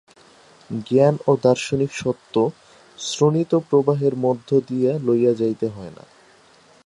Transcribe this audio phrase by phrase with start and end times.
[0.69, 2.33] জ্ঞান ও দার্শনিক সত্য
[2.99, 6.03] শ্রোণিতপ্রবাহের মধ্য দিয়া লইয়া যাইতে হয় না।